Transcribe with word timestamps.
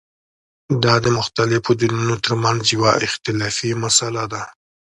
دا 0.83 0.95
د 1.05 1.07
مختلفو 1.19 1.71
دینونو 1.81 2.15
ترمنځه 2.25 2.69
یوه 2.75 2.91
اختلافي 3.07 3.71
مسله 3.83 4.23
ده. 4.33 4.43